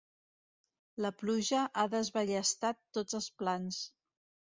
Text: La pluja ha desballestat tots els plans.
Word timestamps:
La 1.05 1.11
pluja 1.19 1.59
ha 1.81 1.83
desballestat 1.95 2.79
tots 2.99 3.19
els 3.21 3.29
plans. 3.43 3.79